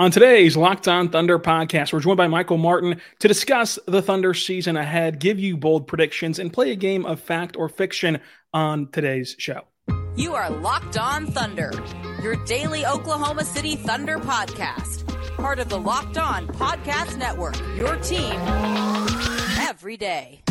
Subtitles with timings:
[0.00, 4.32] On today's Locked On Thunder podcast, we're joined by Michael Martin to discuss the Thunder
[4.32, 8.20] season ahead, give you bold predictions, and play a game of fact or fiction
[8.54, 9.62] on today's show.
[10.14, 11.72] You are Locked On Thunder,
[12.22, 18.34] your daily Oklahoma City Thunder podcast, part of the Locked On Podcast Network, your team
[19.58, 20.42] every day.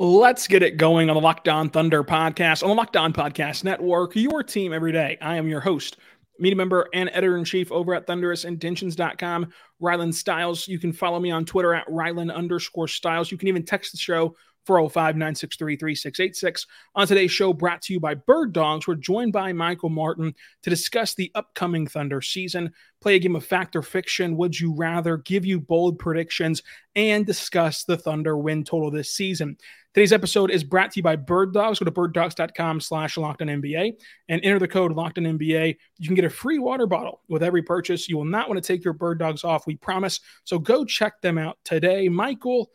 [0.00, 3.62] Let's get it going on the Locked On Thunder podcast on the Locked On Podcast
[3.62, 5.16] Network, your team every day.
[5.20, 5.98] I am your host,
[6.40, 10.66] media member and editor in chief over at thunderousintentions.com, Rylan Stiles.
[10.66, 13.30] You can follow me on Twitter at Rylan underscore Stiles.
[13.30, 14.34] You can even text the show
[14.66, 16.66] 405 963 3686.
[16.94, 20.70] On today's show, brought to you by Bird Dogs, we're joined by Michael Martin to
[20.70, 25.18] discuss the upcoming Thunder season, play a game of fact or fiction, would you rather,
[25.18, 26.62] give you bold predictions,
[26.96, 29.56] and discuss the Thunder win total this season.
[29.94, 31.78] Today's episode is brought to you by Bird Dogs.
[31.78, 33.92] Go to birddogs.com slash NBA
[34.28, 35.76] and enter the code NBA.
[35.98, 38.08] You can get a free water bottle with every purchase.
[38.08, 40.18] You will not want to take your Bird Dogs off, we promise.
[40.42, 42.08] So go check them out today.
[42.08, 42.72] Michael,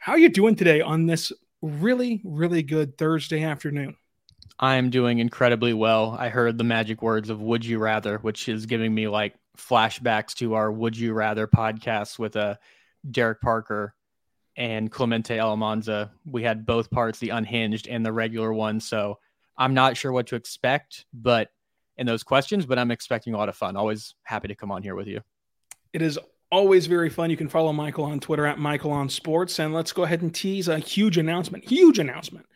[0.00, 3.96] how are you doing today on this really, really good Thursday afternoon?
[4.58, 6.16] I am doing incredibly well.
[6.18, 10.34] I heard the magic words of Would You Rather, which is giving me like flashbacks
[10.36, 12.54] to our Would You Rather podcast with a uh,
[13.10, 13.94] Derek Parker
[14.56, 16.10] and Clemente Alamanza.
[16.24, 18.80] We had both parts, the unhinged and the regular one.
[18.80, 19.18] So
[19.58, 21.50] I'm not sure what to expect, but
[21.98, 23.76] in those questions, but I'm expecting a lot of fun.
[23.76, 25.20] Always happy to come on here with you.
[25.92, 26.18] It is
[26.50, 27.30] always very fun.
[27.30, 29.58] You can follow Michael on Twitter at Michael on Sports.
[29.58, 32.46] And let's go ahead and tease a huge announcement, huge announcement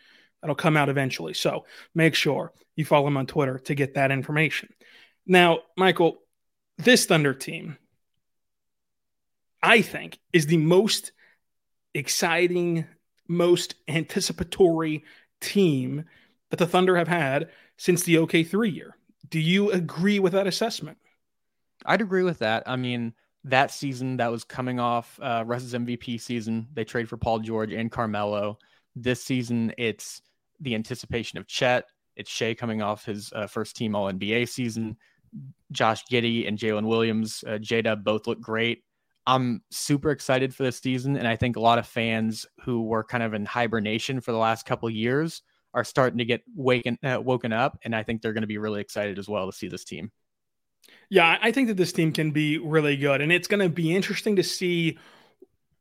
[0.40, 1.34] that'll come out eventually.
[1.34, 1.64] So
[1.94, 4.68] make sure you follow him on Twitter to get that information.
[5.26, 6.18] Now, Michael,
[6.76, 7.78] this Thunder team,
[9.62, 11.12] I think, is the most
[11.94, 12.86] exciting,
[13.28, 15.04] most anticipatory
[15.40, 16.04] team
[16.50, 18.96] that the Thunder have had since the OK3 year.
[19.28, 20.98] Do you agree with that assessment?
[21.86, 22.64] I'd agree with that.
[22.66, 27.16] I mean, that season that was coming off uh, Russ's MVP season, they trade for
[27.16, 28.58] Paul George and Carmelo.
[28.96, 30.22] This season, it's
[30.60, 31.84] the anticipation of Chet.
[32.16, 34.96] It's Shai coming off his uh, first team All NBA season.
[35.72, 38.84] Josh Giddey and Jalen Williams, uh, Jada both look great.
[39.26, 43.02] I'm super excited for this season, and I think a lot of fans who were
[43.02, 47.20] kind of in hibernation for the last couple years are starting to get waken uh,
[47.20, 49.66] woken up, and I think they're going to be really excited as well to see
[49.66, 50.12] this team.
[51.10, 53.94] Yeah, I think that this team can be really good, and it's going to be
[53.94, 54.98] interesting to see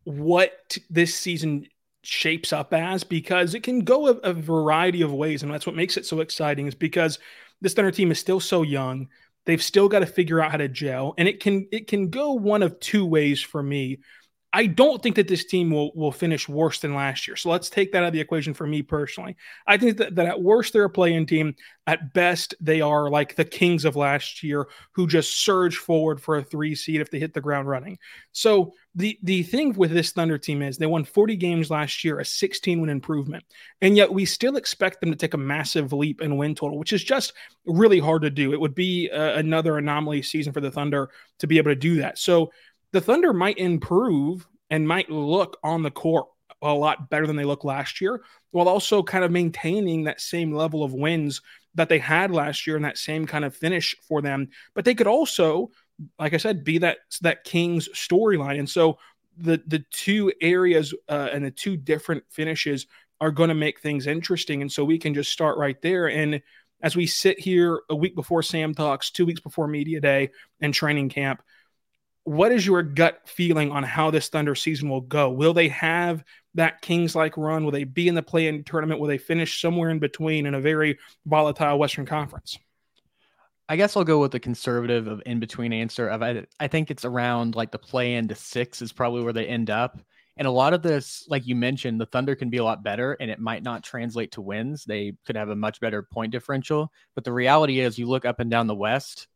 [0.04, 1.66] what this season
[2.04, 5.76] shapes up as because it can go a, a variety of ways, and that's what
[5.76, 6.68] makes it so exciting.
[6.68, 7.20] Is because
[7.62, 9.08] this Thunder team is still so young.
[9.46, 12.34] They've still got to figure out how to gel, and it can it can go
[12.34, 14.00] one of two ways for me.
[14.56, 17.36] I don't think that this team will will finish worse than last year.
[17.36, 19.36] So let's take that out of the equation for me personally.
[19.66, 21.56] I think that, that at worst they're a playing team.
[21.86, 26.38] At best, they are like the Kings of last year who just surge forward for
[26.38, 27.98] a three seed if they hit the ground running.
[28.32, 32.20] So the the thing with this Thunder team is they won 40 games last year,
[32.20, 33.44] a 16 win improvement,
[33.82, 36.94] and yet we still expect them to take a massive leap in win total, which
[36.94, 37.34] is just
[37.66, 38.54] really hard to do.
[38.54, 41.10] It would be uh, another anomaly season for the Thunder
[41.40, 42.20] to be able to do that.
[42.20, 42.52] So
[42.94, 46.28] the Thunder might improve and might look on the court
[46.62, 50.54] a lot better than they looked last year, while also kind of maintaining that same
[50.54, 51.42] level of wins
[51.76, 54.48] that they had last year and that same kind of finish for them.
[54.74, 55.72] But they could also,
[56.18, 58.60] like I said, be that that Kings storyline.
[58.60, 58.98] And so
[59.38, 62.88] the the two areas uh, and the two different finishes
[63.20, 64.62] are going to make things interesting.
[64.62, 66.08] And so we can just start right there.
[66.08, 66.42] And
[66.82, 70.30] as we sit here a week before Sam talks, two weeks before media day
[70.62, 71.42] and training camp,
[72.26, 75.30] what is your gut feeling on how this Thunder season will go?
[75.30, 76.24] Will they have
[76.56, 77.66] that Kings like run?
[77.66, 79.00] Will they be in the play in tournament?
[79.00, 82.58] Will they finish somewhere in between in a very volatile Western Conference?
[83.68, 86.92] I guess I'll go with the conservative of in between answer of I, I think
[86.92, 90.00] it's around like the play in to six is probably where they end up.
[90.36, 93.14] And a lot of this, like you mentioned, the Thunder can be a lot better
[93.14, 94.84] and it might not translate to wins.
[94.84, 96.92] They could have a much better point differential.
[97.16, 99.28] But the reality is, you look up and down the West,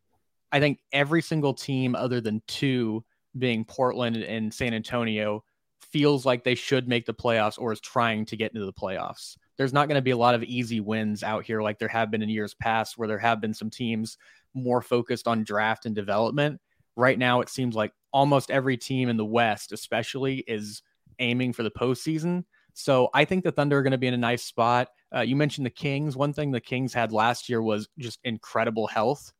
[0.51, 3.03] I think every single team other than two
[3.37, 5.43] being Portland and San Antonio
[5.91, 9.37] feels like they should make the playoffs or is trying to get into the playoffs.
[9.57, 12.11] There's not going to be a lot of easy wins out here like there have
[12.11, 14.17] been in years past where there have been some teams
[14.53, 16.59] more focused on draft and development.
[16.95, 20.81] Right now, it seems like almost every team in the West, especially, is
[21.19, 22.43] aiming for the postseason.
[22.73, 24.89] So I think the Thunder are going to be in a nice spot.
[25.15, 26.15] Uh, you mentioned the Kings.
[26.15, 29.31] One thing the Kings had last year was just incredible health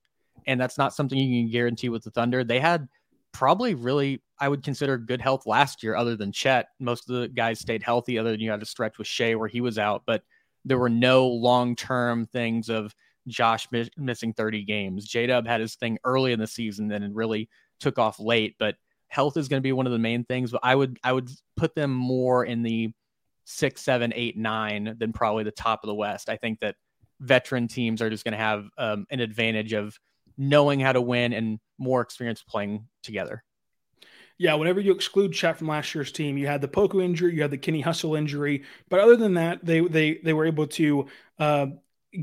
[0.48, 2.44] And that's not something you can guarantee with the Thunder.
[2.44, 2.88] They had
[3.34, 6.70] probably really, I would consider good health last year, other than Chet.
[6.80, 9.48] Most of the guys stayed healthy, other than you had a stretch with Shai where
[9.48, 10.24] he was out, but
[10.66, 12.94] there were no long term things of
[13.28, 15.06] Josh mi- missing 30 games.
[15.06, 17.50] J Dub had his thing early in the season and it really
[17.80, 18.76] took off late, but
[19.08, 20.52] health is going to be one of the main things.
[20.52, 22.92] But I would I would put them more in the
[23.46, 26.30] six, seven, eight, nine than probably the top of the West.
[26.30, 26.76] I think that
[27.20, 29.98] veteran teams are just going to have um, an advantage of
[30.38, 33.44] knowing how to win and more experience playing together.
[34.40, 37.42] Yeah, whenever you exclude Chet from last year's team, you had the Poku injury, you
[37.42, 41.08] had the Kenny Hustle injury, but other than that, they they they were able to
[41.40, 41.68] uh,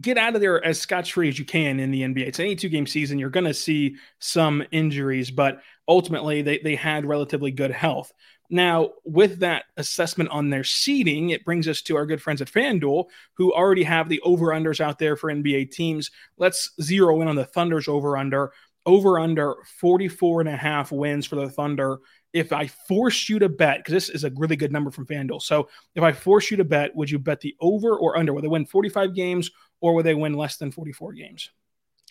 [0.00, 2.26] get out of there as scotch free as you can in the NBA.
[2.26, 3.19] It's an 82 game season.
[3.19, 8.12] You're going to see some injuries, but ultimately they, they had relatively good health.
[8.50, 12.50] Now, with that assessment on their seeding, it brings us to our good friends at
[12.50, 16.11] FanDuel who already have the over unders out there for NBA teams.
[16.37, 18.52] Let's zero in on the Thunder's over under.
[18.87, 22.00] Over under 44 and a half wins for the Thunder.
[22.35, 25.40] If I force you to bet, because this is a really good number from FanDuel.
[25.40, 28.35] So if I force you to bet, would you bet the over or under?
[28.35, 29.50] Will they win 45 games
[29.81, 31.50] or will they win less than 44 games?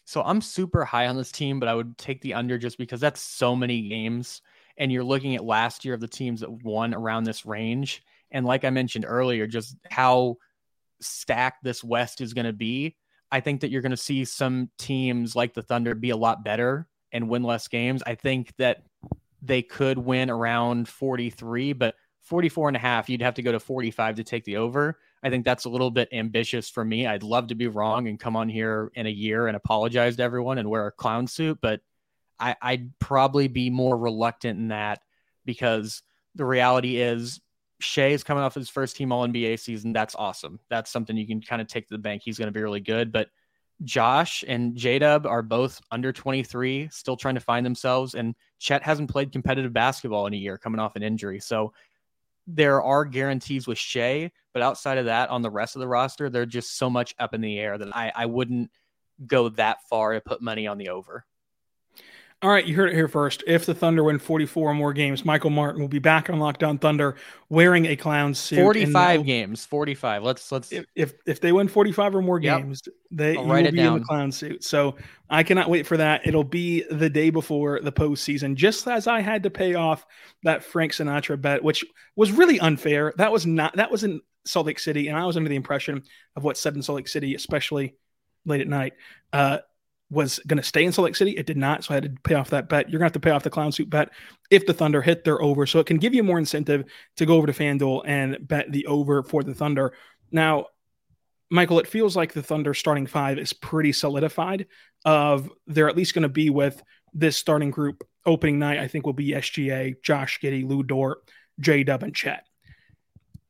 [0.05, 2.99] So I'm super high on this team, but I would take the under just because
[2.99, 4.41] that's so many games.
[4.77, 8.03] And you're looking at last year of the teams that won around this range.
[8.31, 10.37] And like I mentioned earlier, just how
[10.99, 12.95] stacked this West is going to be.
[13.31, 16.43] I think that you're going to see some teams like the Thunder be a lot
[16.43, 18.03] better and win less games.
[18.05, 18.83] I think that
[19.41, 23.59] they could win around 43, but 44 and a half, you'd have to go to
[23.59, 24.97] 45 to take the over.
[25.21, 27.05] I think that's a little bit ambitious for me.
[27.05, 30.23] I'd love to be wrong and come on here in a year and apologize to
[30.23, 31.81] everyone and wear a clown suit, but
[32.39, 35.01] I, I'd probably be more reluctant in that
[35.45, 36.01] because
[36.35, 37.39] the reality is
[37.79, 39.93] Shai is coming off his first team All NBA season.
[39.93, 40.59] That's awesome.
[40.69, 42.21] That's something you can kind of take to the bank.
[42.23, 43.11] He's going to be really good.
[43.11, 43.29] But
[43.83, 48.15] Josh and J Dub are both under 23, still trying to find themselves.
[48.15, 51.39] And Chet hasn't played competitive basketball in a year coming off an injury.
[51.39, 51.73] So
[52.47, 56.29] there are guarantees with Shai, but outside of that, on the rest of the roster,
[56.29, 58.71] they're just so much up in the air that I, I wouldn't
[59.25, 61.25] go that far to put money on the over.
[62.43, 63.41] All right, you heard it here first.
[63.47, 66.61] If the Thunder win 44 or more games, Michael Martin will be back on Locked
[66.61, 67.15] On Thunder
[67.47, 68.57] wearing a clown suit.
[68.59, 70.23] 45 games, 45.
[70.23, 72.57] Let's let's if, if, if they win 45 or more Yep.
[72.61, 72.81] games,
[73.11, 73.99] they I'll you write will be in down.
[73.99, 74.61] the clown suit.
[74.65, 74.97] So
[75.29, 76.27] I cannot wait for that.
[76.27, 80.05] It'll be the day before the postseason, just as I had to pay off
[80.43, 81.85] that Frank Sinatra bet, which
[82.17, 83.13] was really unfair.
[83.15, 86.03] That was not that was in Salt Lake City, and I was under the impression
[86.35, 87.95] of what said in Salt Lake City, especially
[88.45, 88.93] late at night.
[89.31, 89.59] Uh,
[90.13, 91.31] was going to stay in Salt Lake City.
[91.31, 91.83] It did not.
[91.83, 92.89] So I had to pay off that bet.
[92.89, 94.09] You're going to have to pay off the clown suit bet
[94.49, 95.65] if the Thunder hit their over.
[95.65, 96.85] So it can give you more incentive
[97.17, 99.93] to go over to FanDuel and bet the over for the Thunder.
[100.31, 100.67] Now,
[101.49, 104.67] Michael, it feels like the Thunder starting five is pretty solidified.
[105.05, 106.81] Of they're at least going to be with
[107.13, 108.79] this starting group opening night.
[108.79, 111.19] I think will be SGA, Josh Giddey, Lu Dort,
[111.59, 112.45] J Dub, and Chet.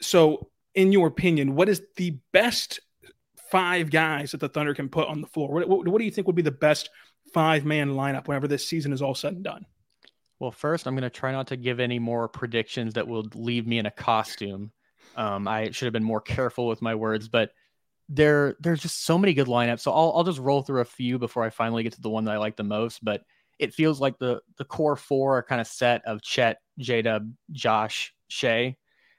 [0.02, 2.80] So, in your opinion, what is the best
[3.54, 5.54] five guys that the Thunder can put on the floor?
[5.54, 6.90] What, what, what do you think would be the best
[7.34, 9.64] five man lineup whenever this season is all said and done?
[10.40, 13.68] Well, first, I'm going to try not to give any more predictions that will leave
[13.68, 14.72] me in a costume.
[15.16, 17.52] Um, I should have been more careful with my words, but
[18.10, 19.82] there there's just so many good lineups.
[19.82, 22.26] So I'll I'll just roll through a few before I finally get to the one
[22.26, 23.06] that I like the most.
[23.06, 23.22] But
[23.60, 27.32] it feels like the the core four are kind of set of Chet, J Dub,
[27.52, 28.76] Josh, Shai.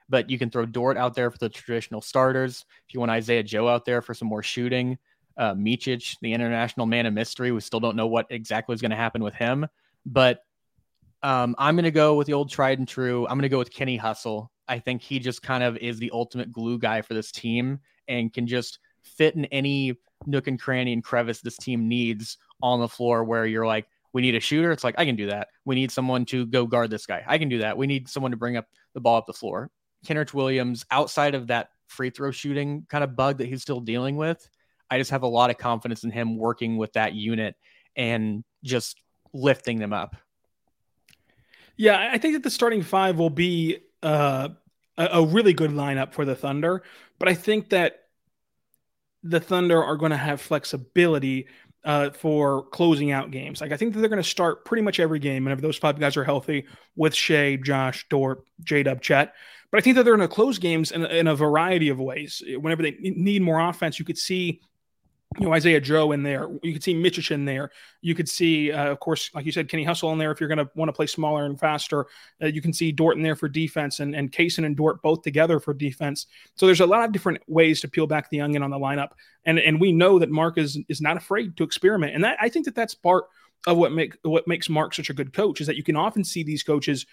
[0.08, 2.64] But you can throw Dort out there for the traditional starters.
[2.86, 4.98] If you want Isaiah Joe out there for some more shooting,
[5.36, 8.96] uh, the international man of mystery, we still don't know what exactly is going to
[8.96, 9.66] happen with him.
[10.06, 10.44] But
[11.22, 13.26] um, I'm going to go with the old tried and true.
[13.26, 14.50] I'm going to go with Kenny Hustle.
[14.68, 18.32] I think he just kind of is the ultimate glue guy for this team and
[18.32, 19.96] can just fit in any
[20.26, 24.22] nook and cranny and crevice this team needs on the floor where you're like, we
[24.22, 24.70] need a shooter.
[24.70, 25.48] It's like, I can do that.
[25.64, 27.24] We need someone to go guard this guy.
[27.26, 27.76] I can do that.
[27.76, 29.70] We need someone to bring up the ball up the floor.
[30.04, 34.16] Kenrich Williams, outside of that free throw shooting kind of bug that he's still dealing
[34.16, 34.48] with,
[34.90, 37.56] I just have a lot of confidence in him working with that unit
[37.96, 39.00] and just
[39.32, 40.16] lifting them up.
[41.76, 44.50] Yeah, I think that the starting five will be uh,
[44.96, 46.82] a, a really good lineup for the Thunder,
[47.18, 48.04] but I think that
[49.24, 51.48] the Thunder are going to have flexibility
[51.84, 53.60] uh, for closing out games.
[53.60, 55.98] Like I think that they're going to start pretty much every game whenever those five
[55.98, 59.34] guys are healthy with Shai, Josh, Dort, J Dub, Chet.
[59.70, 62.42] But I think that they're going to close games in, in a variety of ways.
[62.58, 64.60] Whenever they need more offense, you could see
[65.38, 66.48] you know Isaiah Joe in there.
[66.62, 67.70] You could see Micic in there.
[68.00, 70.30] You could see, uh, of course, like you said, Kenny Hustle in there.
[70.30, 72.06] If you're going to want to play smaller and faster,
[72.42, 75.22] uh, you can see Dort in there for defense, and and Cason and Dort both
[75.22, 76.26] together for defense.
[76.54, 79.10] So there's a lot of different ways to peel back the onion on the lineup,
[79.44, 82.48] and and we know that Mark is is not afraid to experiment, and that I
[82.48, 83.24] think that that's part
[83.66, 86.24] of what make what makes Mark such a good coach is that you can often
[86.24, 87.06] see these coaches,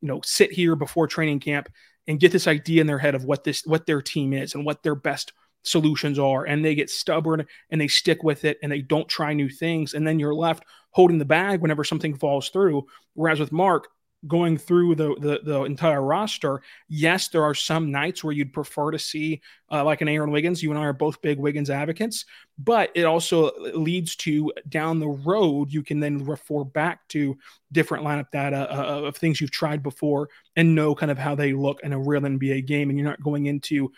[0.00, 1.68] you know, sit here before training camp
[2.08, 4.64] and get this idea in their head of what this what their team is and
[4.64, 5.32] what their best
[5.66, 9.32] solutions are and they get stubborn and they stick with it and they don't try
[9.32, 12.86] new things and then you're left holding the bag whenever something falls through.
[13.14, 13.88] Whereas with mark
[14.26, 18.90] going through the, the, the entire roster yes there are some nights where you'd prefer
[18.90, 20.62] to see uh, like an aaron wiggins.
[20.62, 22.24] You and i are both big wiggins advocates
[22.58, 27.36] but it also leads to down the road you can then refer back to
[27.72, 31.52] different lineup data uh, of things you've tried before and know kind of how they
[31.52, 33.90] look in a real nba game and you're not going into uh,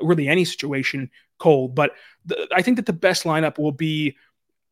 [0.00, 1.74] really any situation cold.
[1.74, 1.92] But
[2.24, 4.16] the, I think that the best lineup will be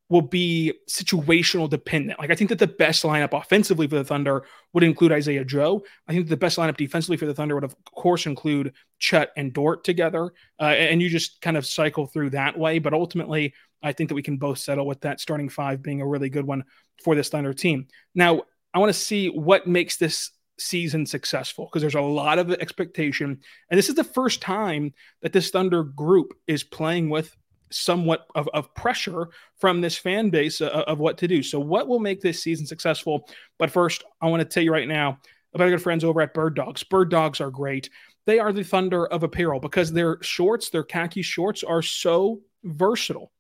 [0.08, 2.18] will be situational dependent.
[2.18, 5.84] Like I think that the best lineup offensively for the Thunder would include Isaiah Joe.
[6.08, 9.52] I think the best lineup defensively for the Thunder would of course include Chet and
[9.52, 12.80] Dort together, uh, and you just kind of cycle through that way.
[12.80, 16.06] But ultimately, I think that we can both settle with that starting five being a
[16.06, 16.64] really good one
[17.04, 17.86] for this Thunder team.
[18.14, 18.42] Now,
[18.74, 23.40] I want to see what makes this season successful because there's a lot of expectation.
[23.70, 27.36] And this is the first time that this Thunder group is playing with
[27.70, 31.42] somewhat of, of pressure from this fan base of, of what to do.
[31.42, 33.28] So, what will make this season successful?
[33.58, 35.18] But first, I want to tell you right now
[35.54, 36.82] about our good friends over at Bird Dogs.
[36.82, 37.90] Bird Dogs are great.
[38.26, 43.32] They are the thunder of apparel because their shorts, their khaki shorts, are so versatile.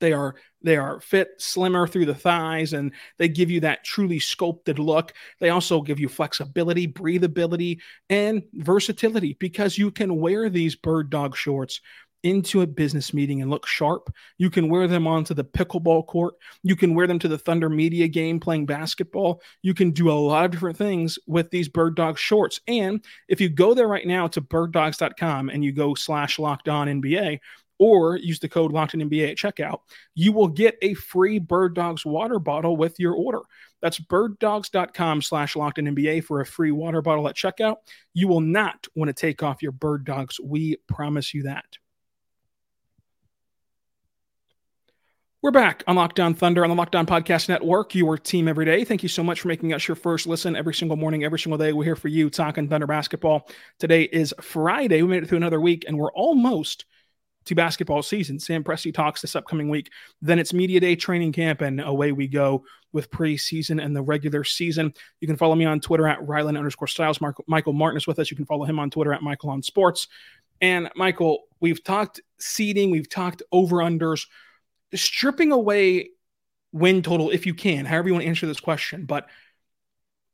[0.00, 4.18] They are they are fit, slimmer through the thighs, and they give you that truly
[4.18, 5.14] sculpted look.
[5.38, 7.78] They also give you flexibility, breathability,
[8.10, 11.80] and versatility because you can wear these bird dog shorts
[12.22, 14.14] into a business meeting and look sharp.
[14.38, 16.34] You can wear them onto the pickleball court.
[16.62, 19.42] You can wear them to the Thunder Media game playing basketball.
[19.62, 22.60] You can do a lot of different things with these Bird Dog shorts.
[22.68, 26.88] And if you go there right now to birddogs.com and you go slash locked on
[26.88, 27.40] NBA,
[27.80, 29.80] or use the code locked on NBA at checkout,
[30.14, 33.40] you will get a free Bird Dogs water bottle with your order.
[33.80, 37.76] That's birddogs.com slash locked on NBA for a free water bottle at checkout.
[38.12, 40.38] You will not want to take off your Bird Dogs.
[40.38, 41.64] We promise you that.
[45.42, 48.66] We're back on Locked On Thunder on the Locked On Podcast Network, your team every
[48.66, 48.84] day.
[48.84, 51.56] Thank you so much for making us your first listen every single morning, every single
[51.56, 51.72] day.
[51.72, 53.48] We're here for you talking Thunder basketball.
[53.78, 55.00] Today is Friday.
[55.00, 56.84] We made it through another week, and we're almost
[57.50, 58.38] to basketball season.
[58.38, 59.90] Sam Presti talks this upcoming week.
[60.22, 64.42] Then it's media day, training camp, and away we go with preseason and the regular
[64.44, 64.94] season.
[65.20, 67.20] You can follow me on Twitter at Rylan underscore Stiles.
[67.20, 68.30] Mark, Michael Martin is with us.
[68.30, 70.08] You can follow him on Twitter at Michael on Sports.
[70.60, 74.26] And Michael, we've talked seeding, we've talked over unders,
[74.94, 76.10] stripping away
[76.72, 79.04] win total if you can, however you want to answer this question.
[79.04, 79.28] But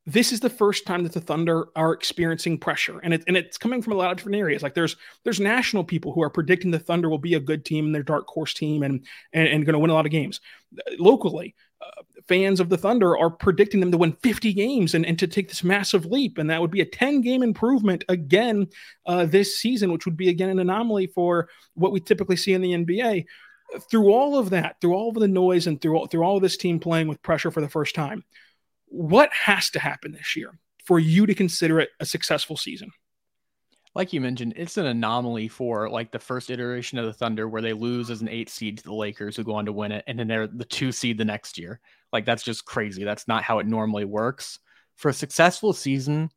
[0.07, 3.59] this is the first time that the Thunder are experiencing pressure, and it, and it's
[3.59, 4.63] coming from a lot of different areas.
[4.63, 7.87] Like there's there's national people who are predicting the Thunder will be a good team
[7.87, 10.41] and their dark horse team and and, and going to win a lot of games.
[10.99, 15.19] Locally, uh, fans of the Thunder are predicting them to win 50 games and, and
[15.19, 18.69] to take this massive leap, and that would be a 10 game improvement again
[19.07, 22.63] uh, this season, which would be again an anomaly for what we typically see in
[22.63, 23.25] the NBA.
[23.91, 26.43] Through all of that, through all of the noise, and through all, through all of
[26.43, 28.23] this team playing with pressure for the first time
[28.87, 32.91] what has to happen this year for you to consider it a successful season?
[33.95, 37.63] Like you mentioned, it's an anomaly for like the first iteration of the Thunder where
[37.63, 40.05] they lose as an eight seed to the Lakers who go on to win it,
[40.07, 41.81] and then they're the two seed the next year.
[42.13, 43.05] Like that's just crazy.
[43.05, 44.59] That's not how it normally works.
[44.97, 46.31] For a successful season,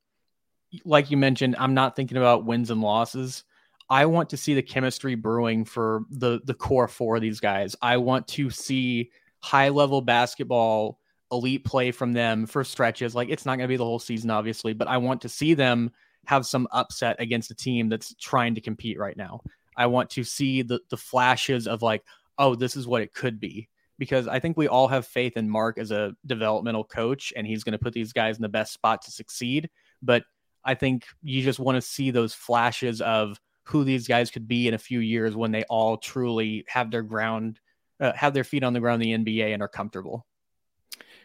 [0.85, 3.43] like you mentioned, I'm not thinking about wins and losses.
[3.89, 7.75] I want to see the chemistry brewing for the the core four of these guys.
[7.81, 10.98] I want to see high level basketball
[11.31, 13.15] elite play from them for stretches.
[13.15, 15.53] Like it's not going to be the whole season, obviously, but I want to see
[15.53, 15.91] them
[16.25, 19.41] have some upset against a team that's trying to compete right now.
[19.75, 22.03] I want to see the the flashes of like,
[22.37, 23.69] oh, this is what it could be.
[23.97, 27.65] Because I think we all have faith in Mark as a developmental coach, and he's
[27.65, 29.69] going to put these guys in the best spot to succeed.
[30.01, 30.23] But
[30.63, 34.67] I think you just want to see those flashes of who these guys could be
[34.67, 37.59] in a few years when they all truly have their ground,
[37.99, 40.25] uh, have their feet on the ground in the NBA and are comfortable.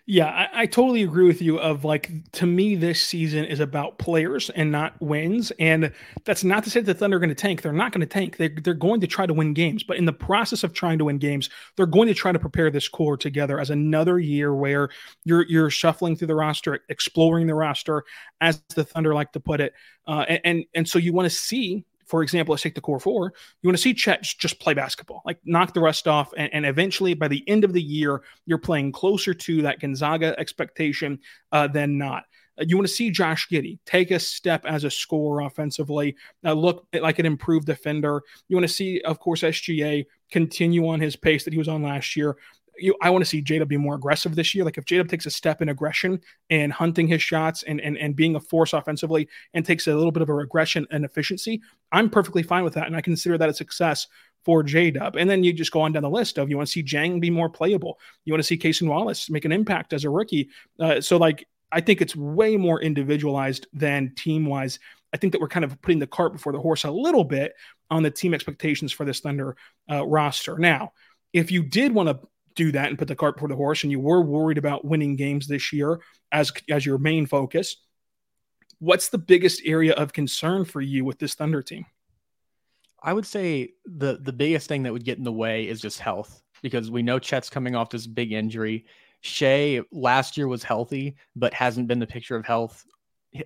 [0.06, 1.58] Yeah, I, I, totally agree with you.
[1.58, 5.50] Of like, to me, this season is about players and not wins.
[5.58, 5.92] And
[6.26, 7.62] that's not to say that the Thunder are going to tank.
[7.62, 8.36] They're not going to tank.
[8.36, 9.82] They're, they're going to try to win games.
[9.82, 12.70] But in the process of trying to win games, they're going to try to prepare
[12.70, 14.90] this core together as another year where
[15.24, 18.04] you're you're shuffling through the roster, exploring the roster,
[18.42, 19.72] as the Thunder like to put it.
[20.06, 23.00] Uh, and, and and so you want to see for example, let's take the core
[23.00, 23.32] four.
[23.62, 26.66] You want to see Chet just play basketball, like knock the rust off, and, and
[26.66, 31.18] eventually by the end of the year, you're playing closer to that Gonzaga expectation
[31.52, 32.24] uh, than not.
[32.58, 36.52] Uh, you want to see Josh Giddey take a step as a scorer offensively, uh,
[36.52, 38.22] look like an improved defender.
[38.48, 41.82] You want to see, of course, SGA continue on his pace that he was on
[41.82, 42.36] last year.
[42.78, 44.64] You, I want to see Jada be more aggressive this year.
[44.64, 48.16] Like if Jada takes a step in aggression and hunting his shots and, and and
[48.16, 51.60] being a force offensively and takes a little bit of a regression and efficiency,
[51.92, 52.86] I'm perfectly fine with that.
[52.86, 54.06] And I consider that a success
[54.44, 55.16] for J Dub.
[55.16, 57.20] And then you just go on down the list of you want to see Dieng
[57.20, 57.98] be more playable.
[58.24, 60.50] You want to see Cason Wallace make an impact as a rookie.
[60.78, 64.78] Uh, so like I think it's way more individualized than team wise.
[65.12, 67.54] I think that we're kind of putting the cart before the horse a little bit
[67.90, 69.56] on the team expectations for this Thunder
[69.90, 70.58] uh, roster.
[70.58, 70.92] Now,
[71.32, 72.20] if you did want to
[72.54, 75.16] do that and put the cart before the horse and you were worried about winning
[75.16, 76.00] games this year
[76.32, 77.76] as as your main focus,
[78.78, 81.86] what's the biggest area of concern for you with this Thunder team?
[83.02, 85.98] I would say the the biggest thing that would get in the way is just
[85.98, 88.86] health because we know Chet's coming off this big injury.
[89.20, 92.84] Shai last year was healthy, but hasn't been the picture of health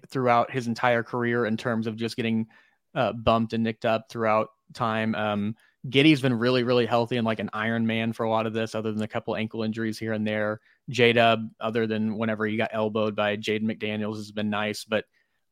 [0.09, 2.47] throughout his entire career in terms of just getting
[2.95, 5.15] uh, bumped and nicked up throughout time.
[5.15, 5.57] Um,
[5.88, 8.75] Giddey's been really, really healthy and like an Iron Man for a lot of this,
[8.75, 10.61] other than a couple ankle injuries here and there.
[10.88, 14.85] J Dub, other than whenever he got elbowed by Jaden McDaniels, has been nice.
[14.85, 15.04] But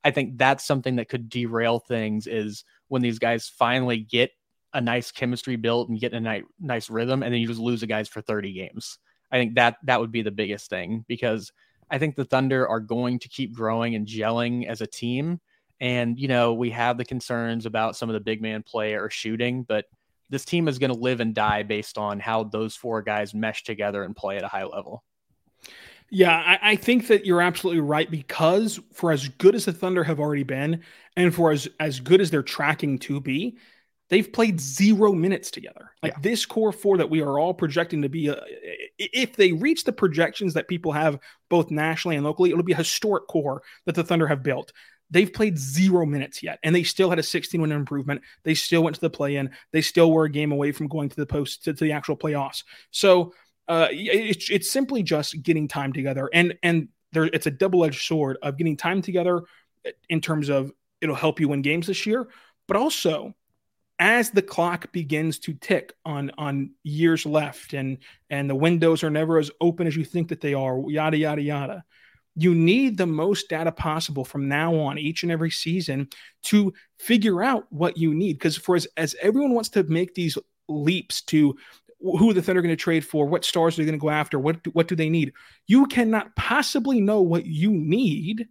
[0.03, 4.31] I think that's something that could derail things is when these guys finally get
[4.73, 7.81] a nice chemistry built and get a nice, nice rhythm, and then you just lose
[7.81, 8.99] the guys for 30 games.
[9.31, 11.53] I think that that would be the biggest thing because
[11.91, 15.41] I think the Thunder are going to keep growing and gelling as a team.
[15.81, 19.11] And, you know, we have the concerns about some of the big man play or
[19.11, 19.87] shooting, but
[20.31, 23.65] this team is going to live and die based on how those four guys mesh
[23.65, 25.05] together and play at a high level.
[26.11, 30.05] Yeah, I, I, think that you're absolutely right because for as good as the Thunder
[30.05, 30.83] have already been,
[31.17, 33.59] and for as, as good as they're tracking to be,
[34.09, 35.91] they've played zero minutes together.
[36.03, 36.21] Like yeah.
[36.21, 39.83] this core four that we are all projecting to be, uh, a, if they reach
[39.83, 41.19] the projections that people have
[41.49, 44.73] both nationally and locally, it'll be a historic core that the Thunder have built.
[45.11, 48.23] They've played zero minutes yet, and they still had a 16 win improvement.
[48.43, 49.51] They still went to the play in.
[49.73, 52.17] They still were a game away from going to the post to, to the actual
[52.17, 52.65] playoffs.
[52.91, 53.33] So
[53.69, 58.03] uh, it's it's simply just getting time together, and and there it's a double edged
[58.03, 59.43] sword of getting time together
[60.09, 62.29] in terms of it'll help you win games this year,
[62.67, 63.35] but also
[63.99, 69.11] as the clock begins to tick on on years left and and the windows are
[69.11, 71.85] never as open as you think that they are yada yada yada
[72.37, 76.09] you need the most data possible from now on each and every season
[76.45, 80.37] to figure out what you need because for as, as everyone wants to make these
[80.69, 81.57] leaps to
[82.01, 84.11] who the Thunder are going to trade for, what stars are they going to go
[84.11, 85.33] after, what what do they need?
[85.67, 88.47] You cannot possibly know what you need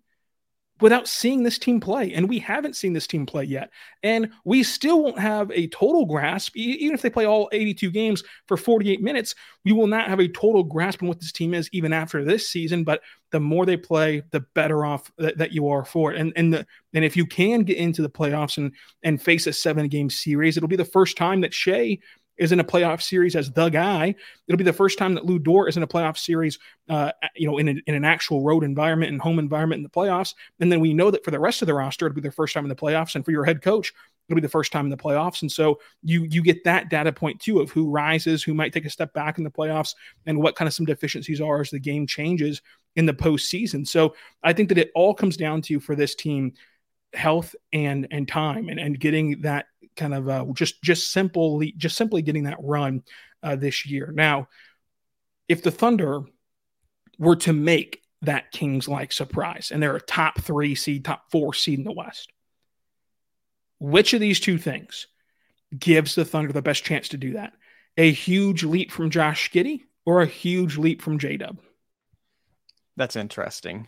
[0.82, 2.14] without seeing this team play.
[2.14, 3.72] And we haven't seen this team play yet.
[4.04, 8.24] And we still won't have a total grasp, even if they play all 82 games
[8.48, 11.70] for 48 minutes, we will not have a total grasp on what this team is
[11.72, 12.84] even after this season.
[12.84, 16.20] But the more they play, the better off that, that you are for it.
[16.20, 18.72] And and the, and if you can get into the playoffs and
[19.04, 22.00] and face a seven game series, it'll be the first time that Shai
[22.38, 24.14] is in a playoff series as the guy.
[24.48, 27.48] It'll be the first time that Lu Dort is in a playoff series, uh, you
[27.48, 30.34] know, in, a, in an actual road environment and home environment in the playoffs.
[30.60, 32.54] And then we know that for the rest of the roster, it'll be their first
[32.54, 33.16] time in the playoffs.
[33.16, 33.94] And for your head coach,
[34.28, 35.42] it'll be the first time in the playoffs.
[35.42, 38.86] And so you you get that data point too of who rises, who might take
[38.86, 39.96] a step back in the playoffs,
[40.26, 42.62] and what kind of some deficiencies are as the game changes
[42.96, 43.88] in the postseason.
[43.88, 46.54] So I think that it all comes down to for this team
[47.14, 51.98] health and and time and, and getting that kind of uh, just just simply just
[51.98, 53.04] simply getting that run
[53.44, 54.12] uh, this year.
[54.14, 54.48] Now,
[55.48, 56.24] if the Thunder
[57.18, 61.54] were to make that Kings like surprise and they're a top three seed, top four
[61.54, 62.32] seed in the West,
[63.80, 65.08] which of these two things
[65.78, 67.54] gives the Thunder the best chance to do that?
[67.98, 71.60] A huge leap from Josh Giddey or a huge leap from J Dub?
[72.98, 73.88] That's interesting.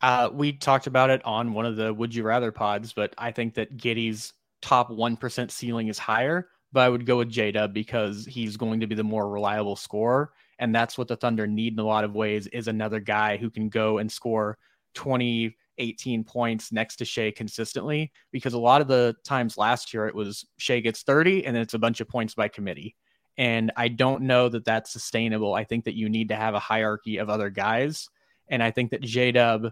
[0.00, 3.32] Uh, we talked about it on one of the Would You Rather pods, but I
[3.32, 7.72] think that Giddey's top 1% ceiling is higher, but I would go with J Dub
[7.72, 10.32] because he's going to be the more reliable scorer.
[10.58, 13.50] And that's what the Thunder need in a lot of ways is another guy who
[13.50, 14.58] can go and score
[14.94, 18.10] 20, 18 points next to Shai consistently.
[18.32, 21.62] Because a lot of the times last year, it was Shai gets 30 and then
[21.62, 22.96] it's a bunch of points by committee.
[23.36, 25.54] And I don't know that that's sustainable.
[25.54, 28.08] I think that you need to have a hierarchy of other guys.
[28.48, 29.70] And I think that J Dub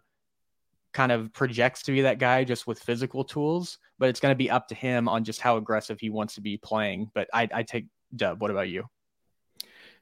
[0.97, 4.37] kind of projects to be that guy just with physical tools, but it's going to
[4.37, 7.11] be up to him on just how aggressive he wants to be playing.
[7.15, 8.41] But I, I take Dub.
[8.41, 8.85] What about you?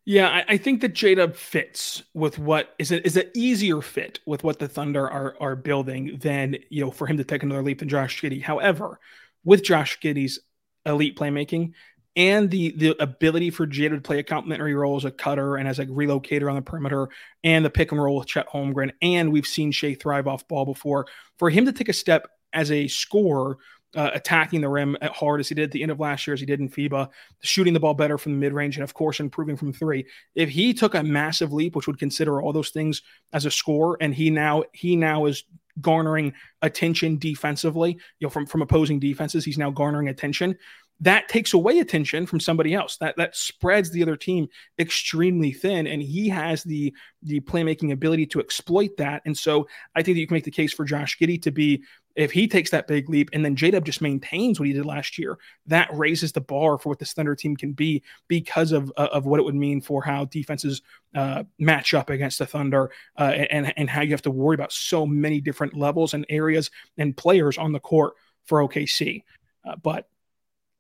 [0.04, 3.80] Yeah, I, I think that J Dub fits with what is it is an easier
[3.80, 7.42] fit with what the Thunder are are building than you know for him to take
[7.42, 8.40] another leap than Josh Giddey.
[8.40, 9.00] However,
[9.42, 10.38] with Josh Giddey's
[10.87, 11.72] elite playmaking
[12.16, 15.68] and the the ability for Jada to play a complementary role as a cutter and
[15.68, 17.09] as a relocator on the perimeter
[17.42, 18.92] and the pick and roll with Chet Holmgren.
[19.03, 21.07] And we've seen Shai thrive off ball before.
[21.38, 23.59] For him to take a step as a scorer,
[23.96, 26.35] uh, attacking the rim at hard as he did at the end of last year,
[26.35, 27.09] as he did in FIBA,
[27.42, 30.07] shooting the ball better from the mid range, and of course improving from three.
[30.35, 33.96] If he took a massive leap, which would consider all those things as a score,
[34.00, 35.44] and he now he now is
[35.81, 40.57] garnering attention defensively, you know, from from opposing defenses, he's now garnering attention
[41.00, 42.96] that takes away attention from somebody else.
[42.98, 48.26] That that spreads the other team extremely thin, and he has the the playmaking ability
[48.26, 49.22] to exploit that.
[49.24, 51.83] And so I think that you can make the case for Josh Giddey to be
[52.16, 55.18] if he takes that big leap and then J-Dub just maintains what he did last
[55.18, 59.09] year, that raises the bar for what this Thunder team can be because of uh,
[59.12, 60.83] of what it would mean for how defenses
[61.14, 64.72] uh, match up against the Thunder uh, and and how you have to worry about
[64.72, 69.22] so many different levels and areas and players on the court for OKC.
[69.66, 70.09] Uh, but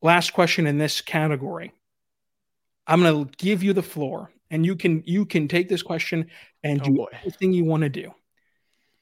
[0.04, 1.72] last question in this category.
[2.86, 6.28] I'm going to give you the floor and you can you can take this question
[6.62, 7.08] and oh do boy.
[7.22, 8.14] anything you want to do.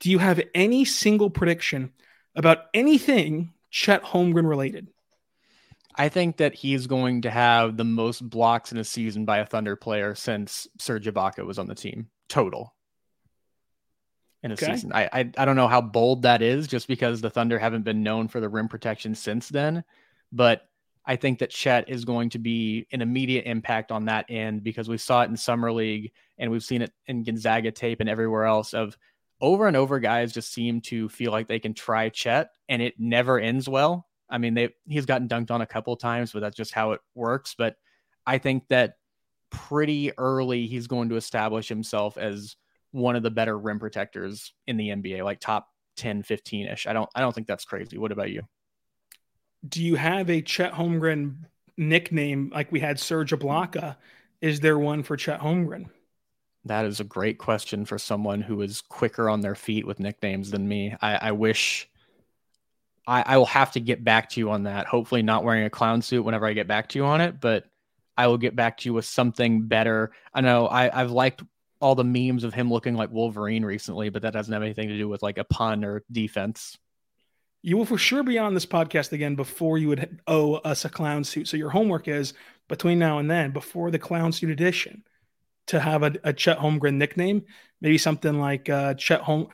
[0.01, 1.93] Do you have any single prediction
[2.35, 4.88] about anything Chet Holmgren related?
[5.95, 9.47] I think that he's going to have the most blocks in a season by a
[9.47, 12.75] Thunder player since Serge Ibaka was on the team total
[14.43, 14.67] in a okay.
[14.67, 14.93] season.
[14.95, 18.03] I, I I don't know how bold that is, just because the Thunder haven't been
[18.03, 19.85] known for the rim protection since then.
[20.33, 20.62] But
[21.05, 24.88] I think that Chet is going to be an immediate impact on that end because
[24.88, 28.45] we saw it in summer league and we've seen it in Gonzaga tape and everywhere
[28.45, 28.97] else of
[29.41, 32.95] over and over guys just seem to feel like they can try Chet and it
[32.99, 34.07] never ends well.
[34.31, 37.01] I mean, they he's gotten dunked on a couple times, but that's just how it
[37.15, 37.55] works.
[37.59, 37.77] But
[38.25, 38.95] I think that
[39.51, 42.57] pretty early he's going to establish himself as
[42.93, 46.87] one of the better rim protectors in the NBA, like top 10, 15 ish.
[46.87, 47.99] I don't I don't think that's crazy.
[47.99, 48.43] What about you?
[49.66, 51.37] Do you have a Chet Holmgren
[51.77, 53.96] nickname like we had Serge Ibaka?
[54.40, 55.87] Is there one for Chet Holmgren?
[56.64, 60.51] That is a great question for someone who is quicker on their feet with nicknames
[60.51, 60.94] than me.
[61.01, 61.88] I, I wish
[63.07, 64.87] I, I will have to get back to you on that.
[64.87, 67.64] Hopefully, not wearing a clown suit whenever I get back to you on it, but
[68.16, 70.12] I will get back to you with something better.
[70.33, 71.42] I know I, I've liked
[71.81, 74.98] all the memes of him looking like Wolverine recently, but that doesn't have anything to
[74.98, 76.79] do with like a pun or defense
[77.62, 80.88] you will for sure be on this podcast again before you would owe us a
[80.88, 81.46] clown suit.
[81.46, 82.35] So your homework is
[82.68, 85.05] between now and then, before the clown suit edition,
[85.68, 87.44] to have a, a Chet Holmgren nickname,
[87.81, 89.48] maybe something like uh, Chet Home.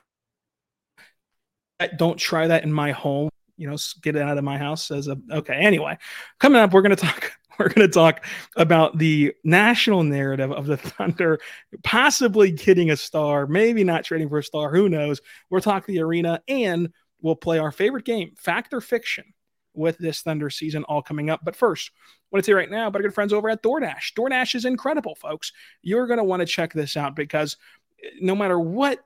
[1.96, 3.28] Don't try that in my home.
[3.56, 4.90] You know, get it out of my house.
[4.90, 5.54] As a okay.
[5.54, 5.98] Anyway,
[6.40, 7.32] coming up, we're to talk.
[7.58, 11.40] We're going to talk about the national narrative of the Thunder
[11.82, 14.72] possibly getting a star, maybe not trading for a star.
[14.72, 15.20] Who knows?
[15.50, 19.24] We're talking the arena and we'll play our favorite game, fact or fiction,
[19.74, 21.40] with this Thunder season all coming up.
[21.44, 24.14] But first, I want to you right now about our good friends over at DoorDash.
[24.14, 25.52] DoorDash is incredible, folks.
[25.82, 27.56] You're going to want to check this out because
[28.02, 28.98] eh, no matter what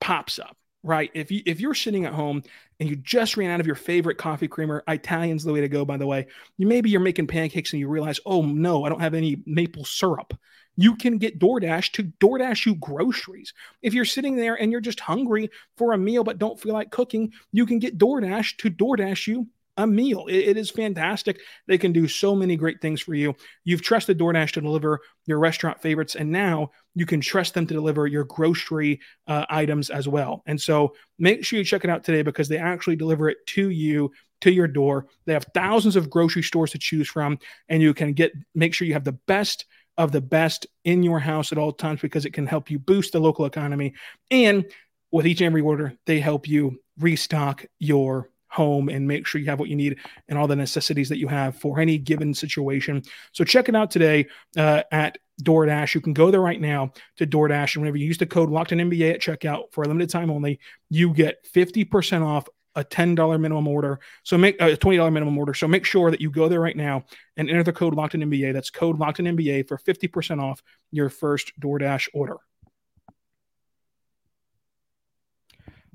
[0.00, 1.10] pops up, right?
[1.14, 2.42] If you if you're sitting at home
[2.80, 5.84] and you just ran out of your favorite coffee creamer, Italian's the way to go,
[5.84, 6.26] by the way.
[6.56, 9.84] You maybe you're making pancakes and you realize, oh no, I don't have any maple
[9.84, 10.34] syrup
[10.76, 13.52] you can get DoorDash to DoorDash you groceries.
[13.82, 16.90] If you're sitting there and you're just hungry for a meal but don't feel like
[16.90, 20.26] cooking, you can get DoorDash to DoorDash you a meal.
[20.26, 21.40] It, it is fantastic.
[21.66, 23.34] They can do so many great things for you.
[23.64, 27.74] You've trusted DoorDash to deliver your restaurant favorites, and now you can trust them to
[27.74, 30.42] deliver your grocery uh, items as well.
[30.46, 33.70] And so make sure you check it out today because they actually deliver it to
[33.70, 35.06] you to your door.
[35.26, 38.86] They have thousands of grocery stores to choose from, and you can get make sure
[38.86, 39.66] you have the best
[39.98, 43.12] of the best in your house at all times because it can help you boost
[43.12, 43.94] the local economy.
[44.30, 44.64] And
[45.10, 49.46] with each and every order, they help you restock your home and make sure you
[49.48, 49.98] have what you need
[50.28, 53.02] and all the necessities that you have for any given situation.
[53.32, 54.26] So check it out today
[54.56, 55.94] uh, at DoorDash.
[55.94, 58.72] You can go there right now to DoorDash, and whenever you use the code Locked
[58.72, 60.58] In at checkout for a limited time only,
[60.90, 64.00] you get 50% off a $10 minimum order.
[64.22, 65.54] So make uh, a $20 minimum order.
[65.54, 67.04] So make sure that you go there right now
[67.36, 68.52] and enter the code locked on NBA.
[68.52, 72.36] That's code locked on NBA for 50% off your first DoorDash order.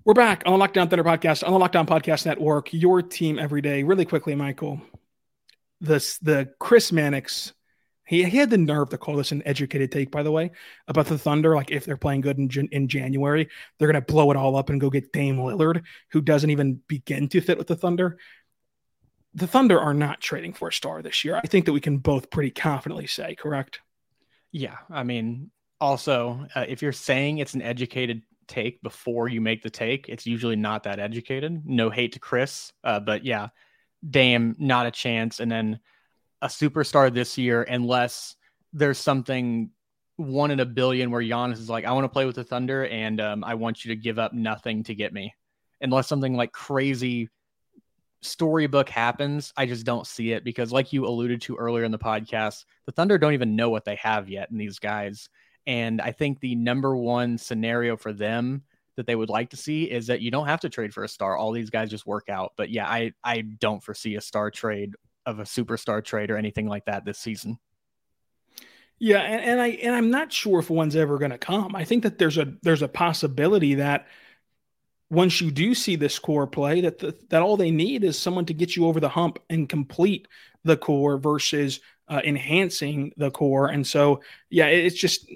[0.05, 2.71] We're back on the Locked On Thunder podcast on the Locked On Podcast Network.
[2.71, 3.81] Your team every day.
[3.81, 4.79] Really quickly, Michael.
[5.81, 7.54] This the Chris Mannix
[8.05, 10.51] he, he had the nerve to call this an educated take, by the way,
[10.87, 11.55] about the Thunder.
[11.55, 14.69] Like, if they're playing good in, in January, they're going to blow it all up
[14.69, 18.17] and go get Dame Lillard, who doesn't even begin to fit with the Thunder.
[19.33, 21.35] The Thunder are not trading for a star this year.
[21.43, 23.81] I think that we can both pretty confidently say, correct?
[24.51, 24.77] Yeah.
[24.89, 29.69] I mean, also, uh, if you're saying it's an educated take before you make the
[29.69, 31.63] take, it's usually not that educated.
[31.65, 33.49] No hate to Chris, uh, but yeah,
[34.07, 35.79] Dame not a chance, and then
[36.41, 38.35] a superstar this year unless
[38.73, 39.69] there's something
[40.17, 42.85] one in a billion where Giannis is like, I want to play with the Thunder
[42.87, 45.33] and um, I want you to give up nothing to get me.
[45.81, 47.29] Unless something like crazy
[48.21, 51.99] storybook happens, I just don't see it because, like you alluded to earlier in the
[51.99, 55.29] podcast, the Thunder don't even know what they have yet in these guys.
[55.67, 58.63] And I think the number one scenario for them
[58.95, 61.09] that they would like to see is that you don't have to trade for a
[61.09, 61.35] star.
[61.35, 62.53] All these guys just work out.
[62.55, 64.95] But yeah, I I don't foresee a star trade
[65.25, 67.57] of a superstar trade or anything like that this season.
[68.97, 71.75] Yeah, and, and I and I'm not sure if one's ever going to come.
[71.75, 74.07] I think that there's a there's a possibility that
[75.09, 78.45] once you do see this core play, that the, that all they need is someone
[78.45, 80.27] to get you over the hump and complete
[80.63, 83.67] the core versus uh, enhancing the core.
[83.67, 85.29] And so, yeah, it's just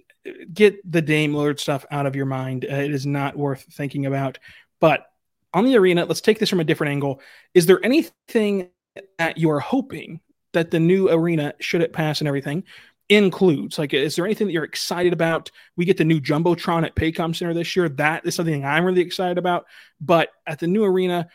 [0.53, 2.65] get the Dame Lillard stuff out of your mind.
[2.65, 4.39] Uh, it is not worth thinking about.
[4.79, 5.05] But
[5.53, 7.21] on the arena, let's take this from a different angle.
[7.53, 8.69] Is there anything
[9.17, 10.19] that you are hoping
[10.53, 12.63] that the new arena, should it pass and everything,
[13.09, 13.77] includes?
[13.77, 15.51] Like, is there anything that you're excited about?
[15.75, 17.89] We get the new Jumbotron at Paycom Center this year.
[17.89, 19.65] That is something I'm really excited about.
[19.99, 21.27] But at the new arena,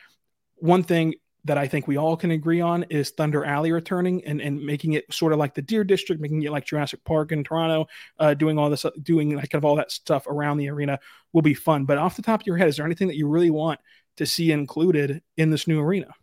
[0.57, 1.15] one thing
[1.47, 4.95] that I think we all can agree on is Thunder Alley returning and, and making
[4.95, 7.87] it sort of like the Deer District, making it like Jurassic Park in Toronto,
[8.19, 10.99] uh, doing all this, doing like kind of all that stuff around the arena
[11.33, 11.85] will be fun.
[11.85, 13.79] But off the top of your head, is there anything that you really want
[14.17, 16.15] to see included in this new arena?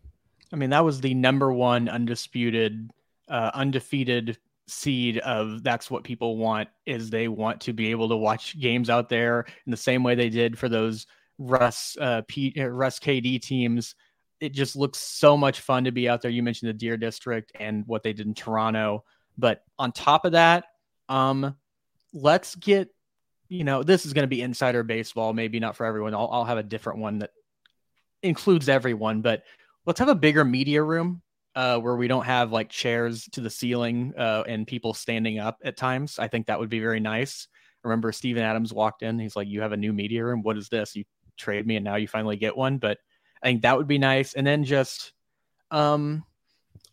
[0.51, 2.91] I mean, that was the number one undisputed,
[3.29, 4.37] uh, undefeated
[4.67, 8.89] seed of that's what people want is they want to be able to watch games
[8.89, 12.99] out there in the same way they did for those Russ uh, P, uh, Russ
[12.99, 13.95] KD teams.
[14.39, 16.31] It just looks so much fun to be out there.
[16.31, 19.03] You mentioned the Deer District and what they did in Toronto,
[19.37, 20.65] but on top of that,
[21.09, 21.55] um,
[22.13, 22.89] let's get
[23.49, 26.13] you know this is going to be insider baseball, maybe not for everyone.
[26.13, 27.31] I'll, I'll have a different one that
[28.23, 29.43] includes everyone, but
[29.85, 31.21] let's have a bigger media room
[31.55, 35.57] uh, where we don't have like chairs to the ceiling uh, and people standing up
[35.63, 36.19] at times.
[36.19, 37.47] I think that would be very nice.
[37.83, 39.19] remember Steven Adams walked in.
[39.19, 40.43] He's like, "You have a new media room.
[40.43, 40.95] What is this?
[40.95, 41.03] You
[41.37, 42.99] trade me, and now you finally get one." But
[43.43, 44.33] I think that would be nice.
[44.33, 45.13] And then just
[45.71, 46.23] um,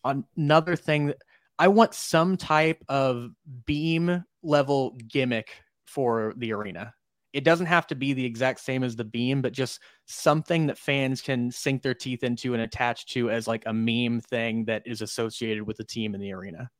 [0.05, 1.18] another thing that
[1.59, 3.31] I want some type of
[3.66, 6.94] beam level gimmick for the arena
[7.33, 10.79] it doesn't have to be the exact same as the beam, but just something that
[10.79, 14.83] fans can sink their teeth into and attach to as like a meme thing that
[14.87, 16.71] is associated with the team in the arena.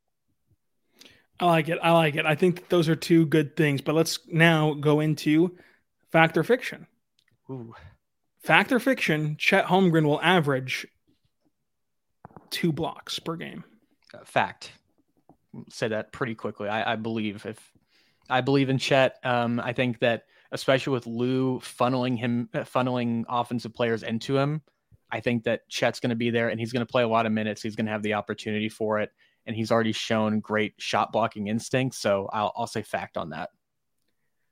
[1.41, 1.79] I like it.
[1.83, 2.27] I like it.
[2.27, 3.81] I think those are two good things.
[3.81, 5.57] But let's now go into
[6.11, 6.87] fact or fiction.
[7.51, 7.75] Ooh.
[8.43, 10.87] Fact or fiction, Chet Holmgren will average
[12.51, 13.65] two blocks per game.
[14.15, 14.73] Uh, fact.
[15.71, 16.69] Say that pretty quickly.
[16.69, 17.73] I, I believe if
[18.31, 19.19] I believe in Chet.
[19.25, 24.63] Um, I think that especially with Lu funneling him, uh, funneling offensive players into him.
[25.11, 27.27] I think that Chet's going to be there and he's going to play a lot
[27.27, 27.63] of minutes.
[27.63, 29.11] He's going to have the opportunity for it.
[29.47, 31.99] And he's already shown great shot blocking instincts.
[31.99, 33.51] So I'll, I'll say fact on that.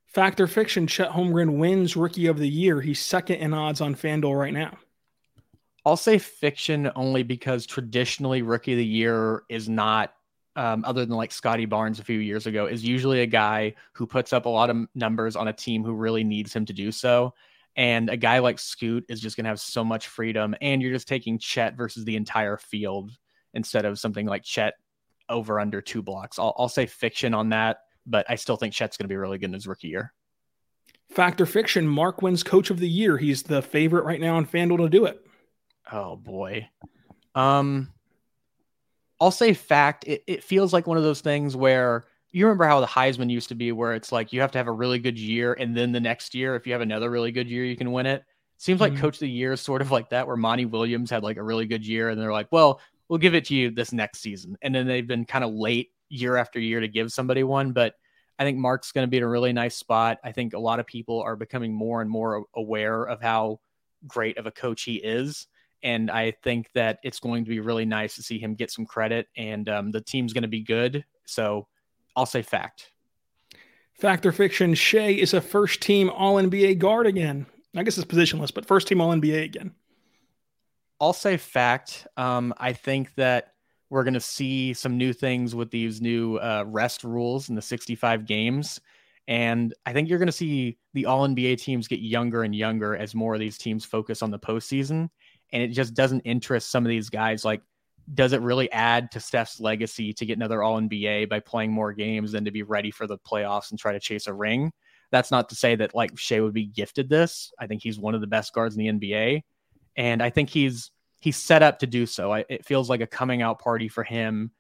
[0.07, 2.81] Fact or fiction, Chet Holmgren wins rookie of the year.
[2.81, 4.79] He's second in odds on FanDuel right now.
[5.85, 10.15] I'll say fiction only because traditionally rookie of the year is not
[10.57, 14.07] um, other than like Scottie Barnes a few years ago, is usually a guy who
[14.07, 16.90] puts up a lot of numbers on a team who really needs him to do
[16.90, 17.35] so.
[17.77, 20.55] And a guy like Scoot is just going to have so much freedom.
[20.62, 23.11] And you're just taking Chet versus the entire field
[23.53, 24.75] instead of something like Chet
[25.29, 26.38] over under two blocks.
[26.38, 29.38] I'll, I'll say fiction on that, but I still think Chet's going to be really
[29.38, 30.14] good in his rookie year.
[31.11, 33.19] Fact or fiction, Mark wins coach of the year.
[33.19, 35.25] He's the favorite right now on FanDuel to do it.
[35.92, 36.69] Oh boy.
[37.35, 37.92] Um,
[39.20, 40.05] I'll say fact.
[40.07, 43.48] It, it feels like one of those things where you remember how the Heisman used
[43.48, 45.92] to be, where it's like you have to have a really good year, and then
[45.92, 48.24] the next year, if you have another really good year, you can win it.
[48.59, 49.02] Seems like mm-hmm.
[49.02, 51.42] Coach of the Year is sort of like that, where Monty Williams had like a
[51.42, 54.57] really good year, and they're like, well, we'll give it to you this next season.
[54.62, 57.72] And then they've been kind of late year after year to give somebody one.
[57.72, 57.94] But
[58.38, 60.18] I think Mark's going to be in a really nice spot.
[60.24, 63.61] I think a lot of people are becoming more and more aware of how
[64.07, 65.46] great of a coach he is.
[65.83, 68.87] And I think that it's going to be really nice to see him get some
[68.87, 71.05] credit, and um, the team's going to be good.
[71.27, 71.69] So
[72.17, 72.91] I'll say fact.
[73.95, 77.47] Fact or fiction, Shai is a first team All NBA guard again.
[77.75, 79.73] I guess it's positionless, but first team All NBA again.
[81.01, 82.07] I'll say fact.
[82.17, 83.53] Um, I think that
[83.91, 87.62] we're going to see some new things with these new uh, rest rules in the
[87.62, 88.81] 65 games.
[89.29, 92.97] And I think you're going to see the All NBA teams get younger and younger
[92.97, 95.11] as more of these teams focus on the postseason
[95.53, 97.45] and it just doesn't interest some of these guys.
[97.45, 97.63] Like,
[98.15, 101.93] does it really add to Steph's legacy to get another All NBA by playing more
[101.93, 104.73] games than to be ready for the playoffs and try to chase a ring?
[105.11, 107.53] That's not to say that like Shai would be gifted this.
[107.59, 109.43] I think he's one of the best guards in the NBA,
[109.97, 112.33] and I think he's he's set up to do so.
[112.33, 114.51] I, it feels like a coming out party for him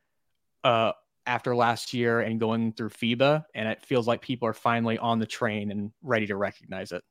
[0.64, 0.92] uh,
[1.26, 5.18] after last year and going through FIBA, and it feels like people are finally on
[5.18, 7.02] the train and ready to recognize it.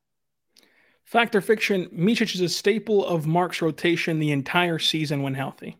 [1.06, 5.76] Fact or fiction, Micic is a staple of Mark's rotation the entire season when healthy.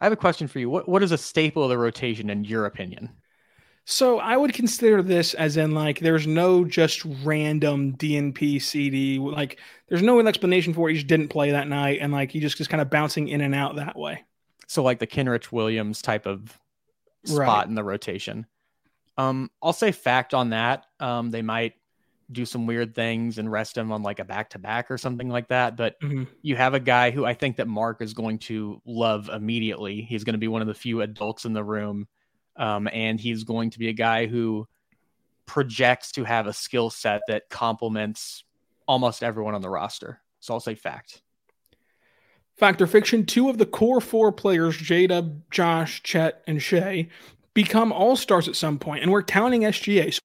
[0.00, 0.70] I have a question for you.
[0.70, 3.10] What what is a staple of the rotation in your opinion?
[3.84, 9.18] So I would consider this as in like there's no just random DNP CD.
[9.18, 10.92] Like there's no explanation for it.
[10.92, 13.40] He just didn't play that night, and like he just is kind of bouncing in
[13.40, 14.24] and out that way.
[14.68, 16.56] So like the Kenrich Williams type of
[17.24, 17.66] spot right.
[17.66, 18.46] in the rotation.
[19.18, 20.86] Um, I'll say fact on that.
[21.00, 21.74] Um, they might
[22.30, 25.28] do some weird things and rest him on like a back to back or something
[25.28, 25.76] like that.
[25.76, 26.24] But mm-hmm.
[26.42, 30.02] you have a guy who I think that Mark is going to love immediately.
[30.02, 32.06] He's going to be one of the few adults in the room
[32.56, 34.66] um, and he's going to be a guy who
[35.46, 38.44] projects to have a skill set that complements
[38.86, 40.20] almost everyone on the roster.
[40.40, 41.22] So I'll say fact.
[42.56, 47.08] Fact or fiction, two of the core four players, Jada, Josh, Chet, and Shai,
[47.54, 50.12] become all stars at some point, and we're counting SGA.
[50.14, 50.20] So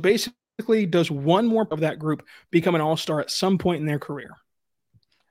[0.00, 0.36] basically,
[0.86, 3.98] does one more of that group become an all star at some point in their
[3.98, 4.30] career?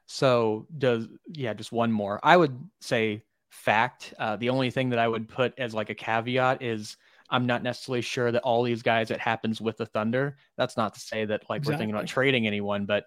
[0.08, 2.20] So does yeah, just one more.
[2.24, 4.14] I would say fact.
[4.20, 6.98] Uh, the only thing that I would put as like a caveat is
[7.30, 10.38] I'm not necessarily sure that all these guys it happens with the Thunder.
[10.58, 11.74] That's not to say that like exactly.
[11.74, 13.06] we're thinking about trading anyone, but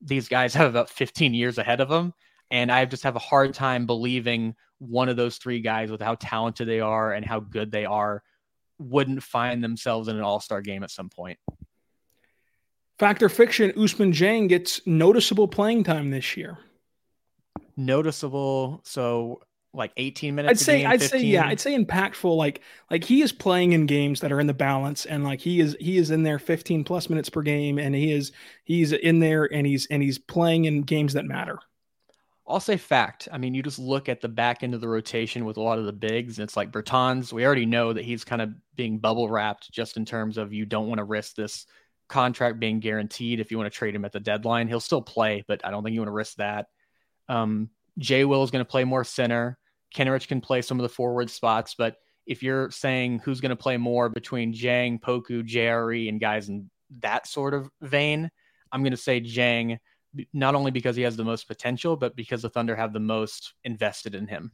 [0.00, 2.12] these guys have about 15 years ahead of them.
[2.50, 6.16] And I just have a hard time believing one of those three guys with how
[6.16, 8.22] talented they are and how good they are
[8.78, 11.38] wouldn't find themselves in an all-star game at some point.
[13.02, 16.56] Factor fiction, Ousmane Dieng gets noticeable playing time this year.
[17.76, 18.80] Noticeable.
[18.84, 19.40] So
[19.74, 20.62] like 18 minutes.
[20.62, 21.20] I'd say game, I'd 15.
[21.20, 22.36] say yeah, I'd say impactful.
[22.36, 22.60] Like
[22.92, 25.76] like he is playing in games that are in the balance, and like he is
[25.80, 28.30] he is in there 15 plus minutes per game, and he is
[28.62, 31.58] he's in there and he's and he's playing in games that matter.
[32.46, 33.26] I'll say fact.
[33.32, 35.80] I mean, you just look at the back end of the rotation with a lot
[35.80, 37.32] of the bigs, and it's like Bertans.
[37.32, 40.66] We already know that he's kind of being bubble wrapped, just in terms of you
[40.66, 41.66] don't want to risk this
[42.08, 43.40] contract being guaranteed.
[43.40, 45.82] If you want to trade him at the deadline, he'll still play, but I don't
[45.82, 46.66] think you want to risk that.
[47.28, 49.58] Um, Jay Will is going to play more center.
[49.94, 53.56] Kenrich can play some of the forward spots, but if you're saying who's going to
[53.56, 58.30] play more between Dieng, Poku, Jerry, and guys in that sort of vein,
[58.70, 59.78] I'm going to say Dieng,
[60.32, 63.54] not only because he has the most potential, but because the Thunder have the most
[63.64, 64.52] invested in him.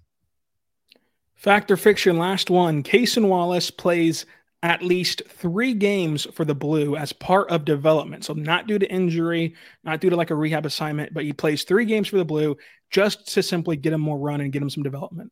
[1.35, 2.83] Factor fiction, last one.
[2.83, 4.27] Cason Wallace plays
[4.63, 8.25] at least three games for the Blue as part of development.
[8.25, 11.65] So, not due to injury, not due to like a rehab assignment, but he plays
[11.65, 12.57] three games for the Blue
[12.91, 15.31] just to simply get him more run and get him some development.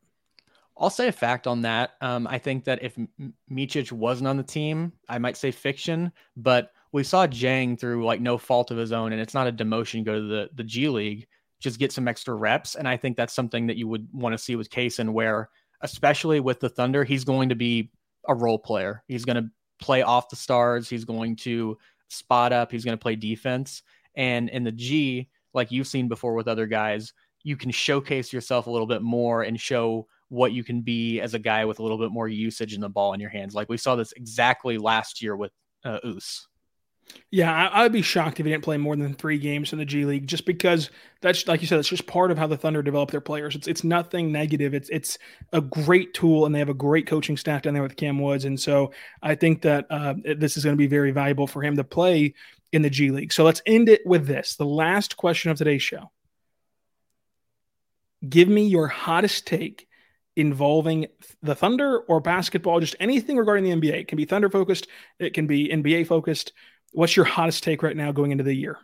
[0.79, 1.93] I'll say a fact on that.
[2.01, 2.97] Um, I think that if
[3.51, 8.21] Micic wasn't on the team, I might say fiction, but we saw Dieng through like
[8.21, 10.89] no fault of his own, and it's not a demotion go to the, the G
[10.89, 11.27] League,
[11.61, 12.75] just get some extra reps.
[12.75, 15.49] And I think that's something that you would want to see with Cason, where
[15.81, 17.91] especially with the Thunder, he's going to be
[18.29, 19.03] a role player.
[19.09, 20.89] He's going to play off the stars.
[20.89, 21.77] He's going to
[22.09, 22.71] spot up.
[22.71, 23.83] He's going to play defense.
[24.15, 27.13] And in the G, like you've seen before with other guys,
[27.43, 31.35] you can showcase yourself a little bit more and show what you can be as
[31.35, 33.55] a guy with a little bit more usage in the ball in your hands.
[33.55, 35.53] Like we saw this exactly last year with
[35.85, 36.49] uh, Oos.
[37.31, 39.85] Yeah, I, would be shocked if he didn't play more than three games in the
[39.85, 40.91] G League, just because
[41.21, 43.55] that's like you said, it's just part of how the Thunder develop their players.
[43.55, 44.75] It's it's nothing negative.
[44.75, 45.19] It's it's
[45.53, 48.45] a great tool, and they have a great coaching staff down there with Cam Woods,
[48.45, 48.93] and so
[49.23, 52.35] I think that uh, this is going to be very valuable for him to play
[52.73, 53.33] in the G League.
[53.33, 56.11] So let's end it with this: the last question of today's show.
[58.27, 59.87] Give me your hottest take
[60.37, 61.07] involving
[61.43, 64.01] the Thunder or basketball, just anything regarding the NBA.
[64.01, 64.87] It can be Thunder focused,
[65.19, 66.53] it can be NBA focused
[66.97, 68.79] What's your hottest take right now going into the year?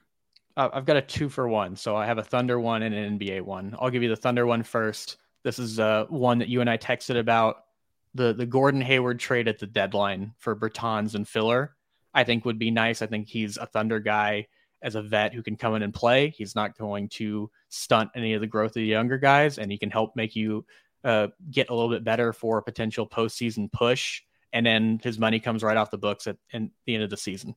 [0.55, 1.77] Uh, I've got a two for one.
[1.77, 3.75] So I have a Thunder one and an NBA one.
[3.81, 5.17] I'll give you the Thunder one first.
[5.45, 7.65] This is uh, one that you and I texted about
[8.13, 11.75] the the Gordon Hayward trade at the deadline for Bertans and Filler.
[12.13, 13.01] I think would be nice.
[13.01, 14.47] I think he's a Thunder guy
[14.83, 16.35] as a vet who can come in and play.
[16.37, 19.79] He's not going to stunt any of the growth of the younger guys, and he
[19.79, 20.67] can help make you
[21.03, 24.21] uh, get a little bit better for a potential postseason push.
[24.53, 27.17] And then his money comes right off the books at, at the end of the
[27.17, 27.55] season.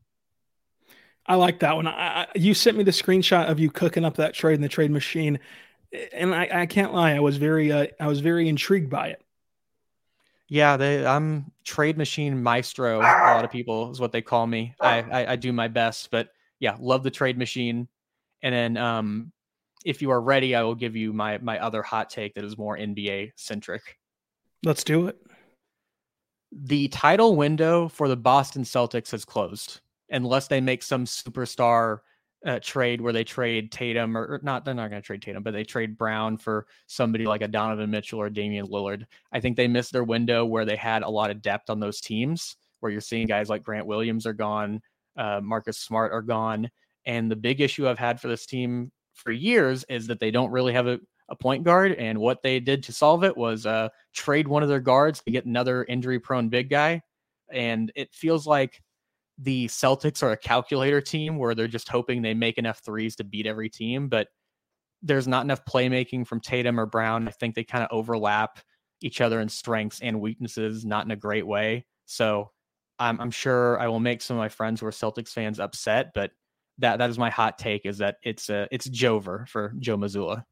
[1.27, 1.87] I like that one.
[1.87, 4.91] I, you sent me the screenshot of you cooking up that trade in the trade
[4.91, 5.39] machine,
[6.13, 9.21] and I, I can't lie, I was very uh, I was very intrigued by it.
[10.47, 12.99] Yeah, they, I'm trade machine maestro.
[12.99, 14.75] A lot of people is what they call me.
[14.79, 16.29] I, I, I do my best, but
[16.59, 17.87] yeah, love the trade machine.
[18.43, 19.31] And then um,
[19.83, 22.57] if you are ready, I will give you my my other hot take that is
[22.57, 23.97] more NBA centric.
[24.63, 25.17] Let's do it.
[26.51, 29.81] The title window for the Boston Celtics has closed.
[30.09, 31.99] Unless they make some superstar
[32.45, 34.63] uh, trade where they trade Tatum or, or not.
[34.63, 37.89] They're not going to trade Tatum, but they trade Brown for somebody like a Donovan
[37.89, 39.05] Mitchell or Damian Lillard.
[39.31, 42.01] I think they missed their window where they had a lot of depth on those
[42.01, 42.57] teams.
[42.81, 44.79] Where you're seeing guys like Grant Williams are gone,
[45.17, 46.69] uh, Marcus Smart are gone,
[47.05, 50.51] and the big issue I've had for this team for years is that they don't
[50.51, 50.99] really have a,
[51.29, 51.93] a point guard.
[51.93, 55.31] And what they did to solve it was uh, trade one of their guards to
[55.31, 57.01] get another injury prone big guy.
[57.51, 58.81] And it feels like
[59.37, 63.23] the Celtics are a calculator team where they're just hoping they make enough threes to
[63.23, 64.27] beat every team, but
[65.01, 67.27] there's not enough playmaking from Tatum or Brown.
[67.27, 68.59] I think they kind of overlap
[69.01, 71.85] each other in strengths and weaknesses, not in a great way.
[72.05, 72.51] So
[72.97, 76.11] I'm, I'm sure I will make some of my friends who are Celtics fans upset,
[76.15, 76.31] but
[76.77, 80.43] that that is my hot take is that it's uh, it's Joever for Joe Mazzulla.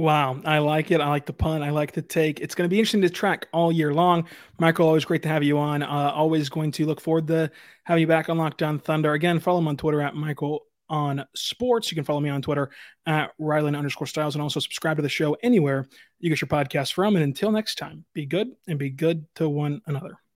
[0.00, 1.02] Wow, I like it.
[1.02, 1.62] I like the pun.
[1.62, 2.40] I like the take.
[2.40, 4.26] It's going to be interesting to track all year long.
[4.58, 5.82] Michael, always great to have you on.
[5.82, 7.50] Uh, always going to look forward to
[7.84, 9.12] having you back on Locked On Thunder.
[9.12, 11.90] Again, follow him on Twitter at Michael on Sports.
[11.90, 12.70] You can follow me on Twitter
[13.04, 15.86] at Rylan underscore Stiles and also subscribe to the show anywhere
[16.18, 17.14] you get your podcast from.
[17.14, 20.20] And until next time, be good and be good to one another.